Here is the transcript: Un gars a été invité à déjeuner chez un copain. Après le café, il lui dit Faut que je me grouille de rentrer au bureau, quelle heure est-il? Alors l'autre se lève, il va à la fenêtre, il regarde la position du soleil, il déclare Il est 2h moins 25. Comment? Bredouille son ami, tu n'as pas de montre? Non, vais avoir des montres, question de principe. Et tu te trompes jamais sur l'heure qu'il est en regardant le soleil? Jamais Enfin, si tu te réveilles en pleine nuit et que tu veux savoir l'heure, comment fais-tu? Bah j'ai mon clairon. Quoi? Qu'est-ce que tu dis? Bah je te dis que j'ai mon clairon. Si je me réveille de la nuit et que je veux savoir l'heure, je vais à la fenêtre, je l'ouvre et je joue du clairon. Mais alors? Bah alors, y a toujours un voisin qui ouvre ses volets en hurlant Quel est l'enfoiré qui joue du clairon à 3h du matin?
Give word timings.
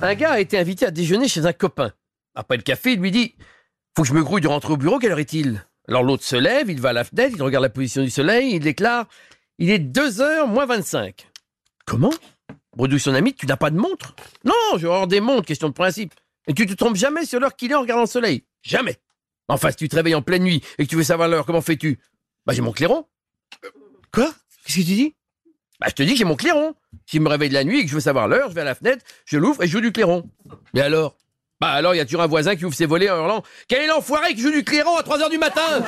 Un 0.00 0.14
gars 0.14 0.32
a 0.32 0.40
été 0.40 0.56
invité 0.58 0.86
à 0.86 0.90
déjeuner 0.90 1.26
chez 1.28 1.44
un 1.46 1.52
copain. 1.52 1.92
Après 2.34 2.56
le 2.56 2.62
café, 2.62 2.92
il 2.92 3.00
lui 3.00 3.10
dit 3.10 3.34
Faut 3.96 4.02
que 4.02 4.08
je 4.08 4.14
me 4.14 4.22
grouille 4.22 4.40
de 4.40 4.48
rentrer 4.48 4.72
au 4.72 4.76
bureau, 4.76 4.98
quelle 4.98 5.10
heure 5.10 5.18
est-il? 5.18 5.64
Alors 5.88 6.04
l'autre 6.04 6.22
se 6.22 6.36
lève, 6.36 6.70
il 6.70 6.80
va 6.80 6.90
à 6.90 6.92
la 6.92 7.04
fenêtre, 7.04 7.34
il 7.36 7.42
regarde 7.42 7.64
la 7.64 7.70
position 7.70 8.02
du 8.02 8.10
soleil, 8.10 8.54
il 8.54 8.60
déclare 8.60 9.08
Il 9.58 9.70
est 9.70 9.78
2h 9.78 10.46
moins 10.46 10.66
25. 10.66 11.26
Comment? 11.84 12.12
Bredouille 12.76 13.00
son 13.00 13.14
ami, 13.14 13.34
tu 13.34 13.46
n'as 13.46 13.56
pas 13.56 13.70
de 13.70 13.76
montre? 13.76 14.14
Non, 14.44 14.52
vais 14.76 14.84
avoir 14.84 15.08
des 15.08 15.20
montres, 15.20 15.46
question 15.46 15.68
de 15.68 15.74
principe. 15.74 16.14
Et 16.46 16.54
tu 16.54 16.66
te 16.66 16.74
trompes 16.74 16.96
jamais 16.96 17.24
sur 17.24 17.40
l'heure 17.40 17.56
qu'il 17.56 17.72
est 17.72 17.74
en 17.74 17.80
regardant 17.80 18.04
le 18.04 18.08
soleil? 18.08 18.44
Jamais 18.62 18.96
Enfin, 19.48 19.70
si 19.70 19.76
tu 19.76 19.88
te 19.88 19.96
réveilles 19.96 20.14
en 20.14 20.22
pleine 20.22 20.44
nuit 20.44 20.62
et 20.78 20.84
que 20.84 20.90
tu 20.90 20.96
veux 20.96 21.02
savoir 21.02 21.28
l'heure, 21.28 21.44
comment 21.46 21.62
fais-tu? 21.62 21.98
Bah 22.46 22.52
j'ai 22.52 22.62
mon 22.62 22.72
clairon. 22.72 23.06
Quoi? 24.12 24.26
Qu'est-ce 24.64 24.66
que 24.66 24.72
tu 24.72 24.84
dis? 24.84 25.14
Bah 25.80 25.86
je 25.88 25.94
te 25.94 26.02
dis 26.02 26.12
que 26.12 26.18
j'ai 26.18 26.24
mon 26.24 26.36
clairon. 26.36 26.74
Si 27.06 27.18
je 27.18 27.22
me 27.22 27.28
réveille 27.28 27.48
de 27.50 27.54
la 27.54 27.64
nuit 27.64 27.80
et 27.80 27.84
que 27.84 27.88
je 27.88 27.94
veux 27.94 28.00
savoir 28.00 28.26
l'heure, 28.28 28.50
je 28.50 28.54
vais 28.54 28.62
à 28.62 28.64
la 28.64 28.74
fenêtre, 28.74 29.04
je 29.24 29.38
l'ouvre 29.38 29.62
et 29.62 29.66
je 29.66 29.72
joue 29.72 29.80
du 29.80 29.92
clairon. 29.92 30.28
Mais 30.74 30.80
alors? 30.80 31.16
Bah 31.60 31.70
alors, 31.70 31.94
y 31.94 32.00
a 32.00 32.04
toujours 32.04 32.22
un 32.22 32.28
voisin 32.28 32.54
qui 32.54 32.64
ouvre 32.64 32.74
ses 32.74 32.86
volets 32.86 33.10
en 33.10 33.16
hurlant 33.16 33.42
Quel 33.66 33.82
est 33.82 33.86
l'enfoiré 33.88 34.32
qui 34.34 34.40
joue 34.42 34.52
du 34.52 34.62
clairon 34.62 34.96
à 34.96 35.02
3h 35.02 35.28
du 35.28 35.38
matin? 35.38 35.82